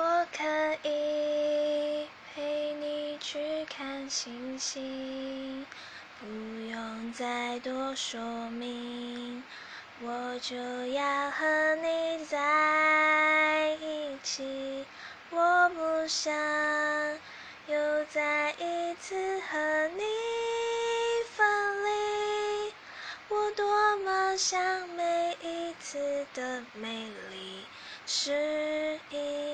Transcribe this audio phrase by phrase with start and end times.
[0.00, 0.44] 我可
[0.88, 5.66] 以陪你去看星星
[6.20, 6.26] 不
[6.70, 9.42] 用再多说明
[10.00, 10.54] 我就
[10.86, 14.86] 要和你在一起
[15.32, 16.32] 我不想
[17.66, 20.02] 又再一次和你
[21.34, 22.72] 分离。
[23.30, 27.64] 我多么想每一次的美丽
[28.06, 29.47] 是因